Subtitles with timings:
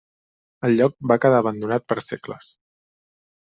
[0.69, 2.51] El lloc va quedar abandonat per segles.